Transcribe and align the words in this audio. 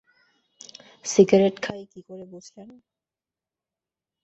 Cigarette 1.05 1.55
খাই, 1.63 1.81
কী 1.91 1.99
করে 2.01 2.25
বুঝলেন? 2.25 2.69